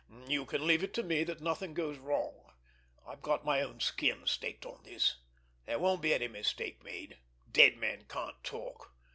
[0.27, 2.51] You can leave it to me that nothing goes wrong.
[3.05, 5.17] I've got my own skin staked on this.
[5.67, 8.93] There won't be any mistake made—dead men can't talk.